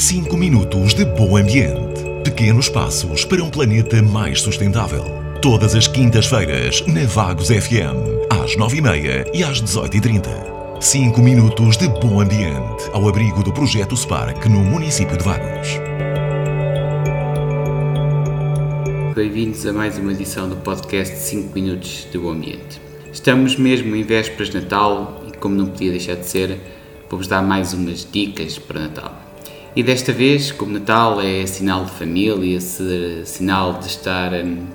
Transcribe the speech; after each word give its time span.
5 0.00 0.36
minutos 0.36 0.94
de 0.94 1.04
bom 1.04 1.36
ambiente. 1.36 2.04
Pequenos 2.22 2.68
passos 2.68 3.24
para 3.24 3.42
um 3.42 3.50
planeta 3.50 4.00
mais 4.00 4.40
sustentável. 4.40 5.04
Todas 5.42 5.74
as 5.74 5.88
quintas-feiras, 5.88 6.86
na 6.86 7.04
Vagos 7.04 7.48
FM, 7.48 8.30
às 8.30 8.56
9h30 8.56 9.28
e 9.34 9.42
às 9.42 9.60
18h30. 9.60 10.80
5 10.80 11.20
minutos 11.20 11.76
de 11.76 11.88
bom 11.88 12.20
ambiente, 12.20 12.88
ao 12.92 13.08
abrigo 13.08 13.42
do 13.42 13.52
projeto 13.52 13.96
Spark 13.96 14.46
no 14.46 14.60
município 14.60 15.16
de 15.16 15.24
Vagos. 15.24 15.68
Bem-vindos 19.16 19.66
a 19.66 19.72
mais 19.72 19.98
uma 19.98 20.12
edição 20.12 20.48
do 20.48 20.54
podcast 20.58 21.16
5 21.16 21.52
Minutos 21.52 22.06
de 22.08 22.18
Bom 22.18 22.30
Ambiente. 22.30 22.80
Estamos 23.12 23.56
mesmo 23.56 23.96
em 23.96 24.04
vésperas 24.04 24.50
de 24.50 24.60
Natal 24.60 25.24
e, 25.26 25.36
como 25.36 25.56
não 25.56 25.66
podia 25.66 25.90
deixar 25.90 26.14
de 26.14 26.24
ser, 26.24 26.56
vou-vos 27.10 27.26
dar 27.26 27.42
mais 27.42 27.74
umas 27.74 28.08
dicas 28.08 28.60
para 28.60 28.82
Natal. 28.82 29.27
E 29.78 29.82
desta 29.84 30.12
vez, 30.12 30.50
como 30.50 30.72
Natal 30.72 31.20
é 31.20 31.46
sinal 31.46 31.84
de 31.84 31.92
família, 31.92 32.58
sinal 32.60 33.74
de 33.74 33.86
estar 33.86 34.32
hum, 34.32 34.66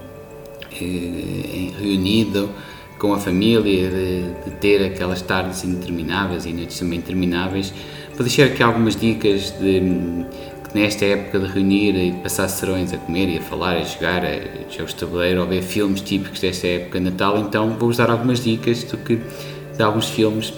eh, 0.71 1.71
reunido 1.77 2.49
com 2.97 3.13
a 3.13 3.19
família, 3.19 3.89
de, 3.89 4.51
ter 4.61 4.81
aquelas 4.81 5.21
tardes 5.21 5.65
intermináveis 5.65 6.45
e 6.45 6.53
noites 6.53 6.79
também 6.79 6.99
intermináveis, 6.99 7.73
vou 8.15 8.25
deixar 8.25 8.45
aqui 8.45 8.63
algumas 8.63 8.95
dicas 8.95 9.53
de 9.59 9.81
hum, 9.81 10.25
que 10.69 10.79
nesta 10.79 11.03
época 11.03 11.37
de 11.37 11.47
reunir 11.47 11.97
e 11.97 12.13
passar 12.23 12.47
serões 12.47 12.93
a 12.93 12.97
comer 12.97 13.27
e 13.27 13.39
a 13.39 13.41
falar, 13.41 13.75
a 13.75 13.83
jogar 13.83 14.23
a 14.23 14.71
jogos 14.71 14.93
de 14.93 15.01
tabuleiro 15.01 15.41
ou 15.41 15.47
ver 15.47 15.63
filmes 15.63 15.99
típicos 15.99 16.39
desta 16.39 16.65
época 16.65 16.99
de 16.99 17.09
Natal, 17.09 17.37
então 17.39 17.71
vou-vos 17.71 17.97
dar 17.97 18.09
algumas 18.09 18.41
dicas 18.41 18.85
do 18.85 18.95
que, 18.95 19.19
de 19.75 19.83
alguns 19.83 20.07
filmes 20.07 20.53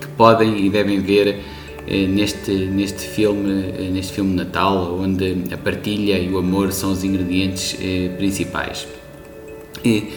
que 0.00 0.08
podem 0.16 0.64
e 0.64 0.70
devem 0.70 0.98
ver 1.00 1.59
neste, 1.86 2.50
neste, 2.52 3.06
filme, 3.06 3.72
eh, 3.78 3.90
neste 3.90 4.12
filme 4.12 4.34
Natal, 4.34 4.98
onde 5.00 5.44
a 5.52 5.56
partilha 5.56 6.18
e 6.18 6.28
o 6.30 6.38
amor 6.38 6.72
são 6.72 6.92
os 6.92 7.02
ingredientes 7.04 7.76
eh, 7.80 8.10
principais. 8.16 8.86
E, 9.84 10.12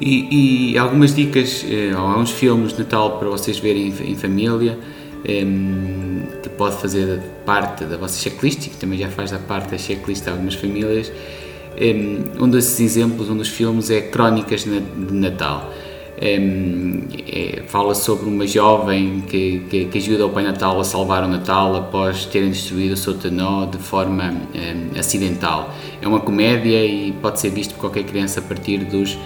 e, 0.00 0.72
e, 0.72 0.78
algumas 0.78 1.14
dicas, 1.14 1.64
alguns 1.96 2.32
filmes 2.32 2.72
de 2.72 2.80
Natal 2.80 3.18
para 3.18 3.28
vocês 3.28 3.58
verem 3.58 3.94
em, 4.04 4.16
família, 4.16 4.76
que 5.22 6.48
pode 6.50 6.76
fazer 6.76 7.20
parte 7.46 7.84
da 7.84 7.96
vossa 7.96 8.20
checklist, 8.20 8.70
que 8.70 8.76
também 8.76 8.98
já 8.98 9.08
faz 9.08 9.30
da 9.30 9.38
parte 9.38 9.70
da 9.70 9.78
checklist 9.78 10.24
de 10.24 10.30
algumas 10.30 10.54
famílias. 10.54 11.12
Um 12.40 12.48
desses 12.48 12.80
exemplos, 12.80 13.30
um 13.30 13.36
dos 13.36 13.48
filmes 13.48 13.88
é 13.88 14.00
Crónicas 14.00 14.64
de 14.64 14.80
Natal 15.12 15.72
é, 16.16 17.62
fala 17.66 17.94
sobre 17.94 18.28
uma 18.28 18.46
jovem 18.46 19.22
que, 19.26 19.60
que, 19.68 19.84
que, 19.86 19.98
ajuda 19.98 20.26
o 20.26 20.30
Pai 20.30 20.44
Natal 20.44 20.78
a 20.80 20.84
salvar 20.84 21.24
o 21.24 21.28
Natal 21.28 21.74
após 21.76 22.26
terem 22.26 22.50
destruído 22.50 22.92
o 22.92 22.96
seu 22.96 23.14
tenó 23.14 23.66
de 23.66 23.78
forma 23.78 24.34
acidental. 24.98 25.74
É 26.00 26.06
uma 26.06 26.20
comédia 26.20 26.84
e 26.84 27.12
pode 27.12 27.40
ser 27.40 27.50
visto 27.50 27.74
por 27.74 27.80
qualquer 27.80 28.04
criança 28.04 28.40
a 28.40 28.42
partir 28.42 28.78
dos 28.84 29.18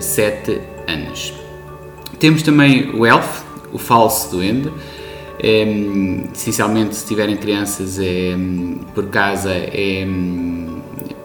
7 0.00 0.50
uh, 0.50 0.60
anos. 0.88 1.32
Temos 2.18 2.42
também 2.42 2.90
o 2.94 3.06
Elf, 3.06 3.42
o 3.72 3.78
falso 3.78 4.30
duende. 4.30 4.70
Um, 5.42 6.28
essencialmente, 6.34 6.94
se 6.94 7.06
tiverem 7.06 7.36
crianças 7.36 7.98
é, 7.98 8.36
por 8.94 9.06
casa, 9.06 9.50
é, 9.50 10.06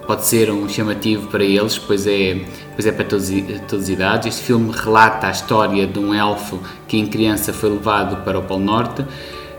pode 0.08 0.26
ser 0.26 0.50
um 0.52 0.70
chamativo 0.70 1.28
para 1.28 1.44
eles, 1.44 1.78
pois 1.78 2.08
é, 2.08 2.40
pois 2.76 2.86
é 2.86 2.92
para 2.92 3.06
todas, 3.06 3.30
todas 3.68 3.86
as 3.86 3.90
idades. 3.90 4.28
Este 4.28 4.44
filme 4.48 4.72
relata 4.72 5.28
a 5.28 5.32
história 5.32 5.88
de 5.88 5.98
um 5.98 6.14
elfo 6.14 6.60
que 6.88 6.98
em 6.98 7.08
criança 7.08 7.52
foi 7.52 7.70
levado 7.72 8.24
para 8.24 8.38
o 8.38 8.44
Polo 8.44 8.64
Norte 8.64 9.04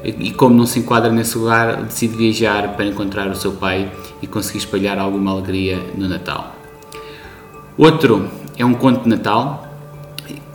e 0.05 0.31
como 0.31 0.55
não 0.55 0.67
se 0.67 0.79
enquadra 0.79 1.11
nesse 1.11 1.37
lugar, 1.37 1.83
decide 1.83 2.17
viajar 2.17 2.77
para 2.77 2.85
encontrar 2.85 3.29
o 3.29 3.35
seu 3.35 3.53
pai 3.53 3.91
e 4.23 4.27
conseguir 4.27 4.59
espalhar 4.59 4.99
alguma 4.99 5.33
alegria 5.33 5.81
no 5.97 6.09
Natal. 6.09 6.55
Outro 7.77 8.31
é 8.57 8.65
um 8.65 8.75
conto 8.75 9.03
de 9.03 9.09
Natal, 9.09 9.67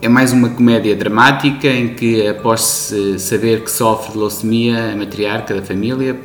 é 0.02 0.08
mais 0.08 0.32
uma 0.32 0.50
comédia 0.50 0.96
dramática 0.96 1.68
em 1.68 1.90
que, 1.94 2.26
após 2.28 2.94
saber 3.20 3.64
que 3.64 3.72
sofre 3.72 4.14
de 4.14 4.18
leucemia, 4.18 4.94
a 4.94 4.96
matriarca 4.96 5.54
da 5.54 5.62
família 5.62 6.18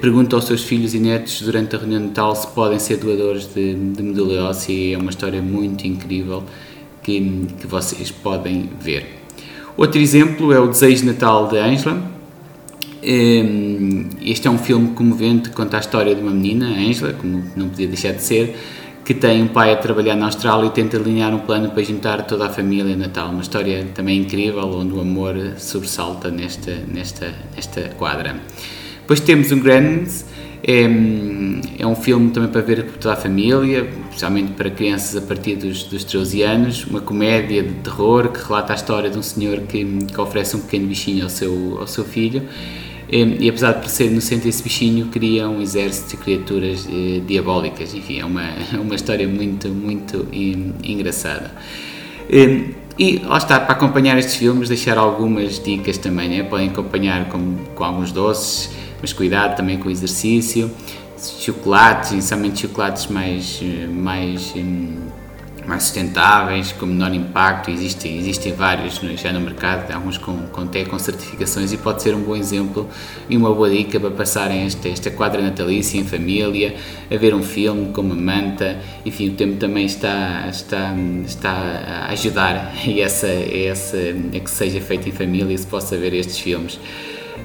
pergunta 0.00 0.34
aos 0.34 0.46
seus 0.46 0.62
filhos 0.64 0.94
e 0.94 0.98
netos 0.98 1.42
durante 1.42 1.76
a 1.76 1.78
reunião 1.78 2.00
de 2.00 2.08
Natal 2.08 2.34
se 2.34 2.46
podem 2.48 2.78
ser 2.78 2.96
doadores 2.96 3.52
de, 3.54 3.74
de 3.74 4.02
medula 4.02 4.48
óssea 4.48 4.72
e 4.72 4.94
é 4.94 4.98
uma 4.98 5.10
história 5.10 5.42
muito 5.42 5.86
incrível 5.86 6.42
que, 7.02 7.46
que 7.60 7.66
vocês 7.66 8.10
podem 8.10 8.70
ver. 8.80 9.06
Outro 9.76 10.00
exemplo 10.00 10.50
é 10.52 10.58
o 10.58 10.66
Desejo 10.66 11.02
de 11.02 11.06
Natal 11.08 11.48
de 11.48 11.58
Angela. 11.58 12.02
Ehm, 13.02 14.08
este 14.22 14.48
é 14.48 14.50
um 14.50 14.56
filme 14.56 14.94
comovente 14.94 15.50
que 15.50 15.54
conta 15.54 15.76
a 15.76 15.80
história 15.80 16.14
de 16.14 16.22
uma 16.22 16.32
menina, 16.32 16.66
Angela, 16.66 17.12
como 17.12 17.44
não 17.54 17.68
podia 17.68 17.86
deixar 17.86 18.12
de 18.12 18.22
ser, 18.22 18.56
que 19.04 19.12
tem 19.12 19.42
um 19.42 19.48
pai 19.48 19.74
a 19.74 19.76
trabalhar 19.76 20.16
na 20.16 20.24
Austrália 20.24 20.66
e 20.66 20.70
tenta 20.70 20.96
alinhar 20.96 21.34
um 21.34 21.40
plano 21.40 21.70
para 21.70 21.82
juntar 21.82 22.22
toda 22.22 22.46
a 22.46 22.48
família 22.48 22.90
em 22.90 22.96
Natal. 22.96 23.28
Uma 23.28 23.42
história 23.42 23.86
também 23.94 24.18
incrível, 24.18 24.64
onde 24.64 24.94
o 24.94 25.00
amor 25.00 25.36
sobressalta 25.58 26.30
nesta, 26.30 26.74
nesta, 26.88 27.34
nesta 27.54 27.82
quadra. 27.90 28.40
Depois 29.06 29.20
temos 29.20 29.52
um 29.52 29.60
Gremlins, 29.60 30.24
é, 30.66 30.82
é, 31.78 31.86
um 31.86 31.94
filme 31.94 32.32
também 32.32 32.50
para 32.50 32.60
ver 32.60 32.84
por 32.86 32.98
toda 32.98 33.14
a 33.14 33.16
família, 33.16 33.88
especialmente 34.08 34.54
para 34.54 34.68
crianças 34.68 35.16
a 35.16 35.24
partir 35.24 35.54
dos, 35.54 35.84
dos 35.84 36.02
13 36.02 36.42
anos, 36.42 36.84
uma 36.86 37.00
comédia 37.00 37.62
de 37.62 37.74
terror 37.74 38.30
que 38.30 38.42
relata 38.42 38.72
a 38.72 38.76
história 38.76 39.08
de 39.08 39.16
um 39.16 39.22
senhor 39.22 39.60
que, 39.60 39.84
que 39.84 40.20
oferece 40.20 40.56
um 40.56 40.60
pequeno 40.60 40.88
bichinho 40.88 41.22
ao 41.22 41.30
seu, 41.30 41.76
ao 41.78 41.86
seu 41.86 42.04
filho 42.04 42.42
e, 43.08 43.48
apesar 43.48 43.74
de 43.74 43.78
parecer 43.78 44.06
inocente 44.06 44.48
esse 44.48 44.60
bichinho 44.60 45.06
cria 45.06 45.48
um 45.48 45.62
exército 45.62 46.16
de 46.16 46.16
criaturas 46.16 46.88
eh, 46.90 47.20
diabólicas, 47.24 47.94
enfim, 47.94 48.18
é 48.18 48.24
uma, 48.24 48.50
uma 48.82 48.96
história 48.96 49.28
muito, 49.28 49.68
muito 49.68 50.26
engraçada. 50.32 51.52
E, 52.28 52.74
e 52.98 53.18
lá 53.18 53.38
está, 53.38 53.60
para 53.60 53.74
acompanhar 53.74 54.18
estes 54.18 54.34
filmes, 54.34 54.68
deixar 54.68 54.98
algumas 54.98 55.62
dicas 55.62 55.98
também, 55.98 56.28
né? 56.28 56.42
podem 56.42 56.68
acompanhar 56.68 57.28
com, 57.28 57.54
com 57.76 57.84
alguns 57.84 58.10
doces, 58.10 58.70
mas 59.00 59.12
cuidado 59.12 59.56
também 59.56 59.78
com 59.78 59.88
o 59.88 59.90
exercício, 59.90 60.70
chocolates, 61.18 62.12
inicialmente 62.12 62.60
chocolates 62.60 63.06
mais, 63.06 63.60
mais, 63.88 64.52
hum, 64.56 64.96
mais 65.66 65.82
sustentáveis, 65.82 66.72
com 66.72 66.86
menor 66.86 67.12
impacto, 67.12 67.70
existem, 67.70 68.16
existem 68.18 68.52
vários 68.52 69.00
já 69.20 69.32
no 69.32 69.40
mercado, 69.40 69.90
alguns 69.90 70.16
com, 70.16 70.36
com, 70.48 70.62
até 70.62 70.84
com 70.84 70.98
certificações 70.98 71.72
e 71.72 71.76
pode 71.76 72.02
ser 72.02 72.14
um 72.14 72.20
bom 72.20 72.36
exemplo 72.36 72.88
e 73.28 73.36
uma 73.36 73.52
boa 73.52 73.68
dica 73.68 73.98
para 73.98 74.10
passarem 74.10 74.62
esta, 74.62 74.88
esta 74.88 75.10
quadra 75.10 75.42
natalícia 75.42 75.98
em 75.98 76.04
família, 76.04 76.76
a 77.10 77.16
ver 77.16 77.34
um 77.34 77.42
filme 77.42 77.92
com 77.92 78.00
uma 78.00 78.14
manta, 78.14 78.78
enfim, 79.04 79.30
o 79.30 79.32
tempo 79.32 79.56
também 79.56 79.86
está, 79.86 80.46
está, 80.48 80.94
está 81.26 81.50
a 81.50 82.12
ajudar 82.12 82.72
a, 82.72 82.90
essa, 83.00 83.26
essa, 83.26 83.96
a 84.34 84.40
que 84.40 84.50
seja 84.50 84.80
feito 84.80 85.08
em 85.08 85.12
família 85.12 85.52
e 85.52 85.58
se 85.58 85.66
possa 85.66 85.96
ver 85.96 86.14
estes 86.14 86.38
filmes. 86.38 86.78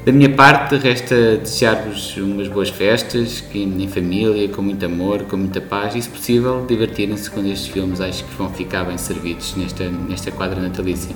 Da 0.03 0.11
minha 0.11 0.31
parte, 0.31 0.77
resta 0.77 1.37
desejar-vos 1.37 2.17
umas 2.17 2.47
boas 2.47 2.69
festas, 2.69 3.39
que 3.39 3.59
em 3.61 3.87
família, 3.87 4.49
com 4.49 4.63
muito 4.63 4.83
amor, 4.83 5.23
com 5.25 5.37
muita 5.37 5.61
paz 5.61 5.93
e, 5.93 6.01
se 6.01 6.09
possível, 6.09 6.65
divertirem-se 6.67 7.29
com 7.29 7.45
estes 7.45 7.67
filmes. 7.67 8.01
Acho 8.01 8.23
que 8.23 8.35
vão 8.35 8.49
ficar 8.49 8.83
bem 8.83 8.97
servidos 8.97 9.55
nesta, 9.55 9.87
nesta 9.87 10.31
quadra 10.31 10.59
natalícia. 10.59 11.15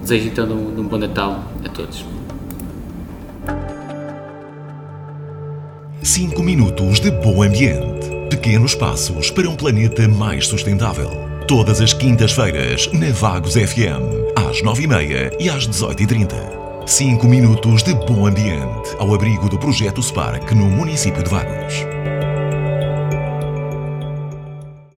Desejo 0.00 0.26
então 0.26 0.46
um, 0.46 0.80
um 0.80 0.88
bom 0.88 0.98
Natal 0.98 1.44
a 1.64 1.68
todos. 1.68 2.04
5 6.02 6.42
minutos 6.42 6.98
de 6.98 7.12
bom 7.12 7.40
ambiente. 7.42 8.08
Pequenos 8.30 8.74
passos 8.74 9.30
para 9.30 9.48
um 9.48 9.54
planeta 9.54 10.08
mais 10.08 10.48
sustentável. 10.48 11.10
Todas 11.46 11.80
as 11.80 11.92
quintas-feiras, 11.92 12.90
na 12.92 13.12
Vagos 13.12 13.54
FM, 13.54 14.34
às 14.36 14.60
9h30 14.60 15.36
e 15.38 15.48
às 15.48 15.68
18h30. 15.68 16.57
5 16.88 17.28
minutos 17.28 17.82
de 17.82 17.92
bom 17.92 18.26
ambiente 18.26 18.96
ao 18.98 19.12
abrigo 19.12 19.46
do 19.46 19.58
projeto 19.58 20.02
Spark 20.02 20.52
no 20.52 20.70
município 20.70 21.22
de 21.22 21.28
Vagos. 21.28 21.84